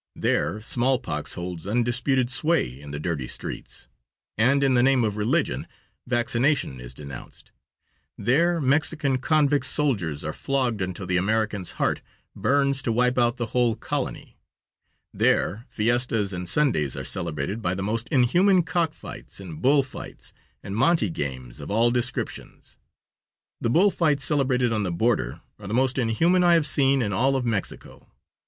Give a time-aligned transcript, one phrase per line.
[0.15, 3.87] There smallpox holds undisputed sway in the dirty streets,
[4.35, 5.67] and, in the name of religion,
[6.07, 7.51] vaccination is denounced;
[8.17, 12.01] there Mexican convict soldiers are flogged until the American's heart
[12.35, 14.39] burns to wipe out the whole colony;
[15.13, 20.33] there fiestes and Sundays are celebrated by the most inhuman cock fights and bull fights,
[20.63, 22.75] and monte games of all descriptions.
[23.59, 27.13] The bull fights celebrated on the border are the most inhuman I have seen in
[27.13, 28.07] all of Mexico.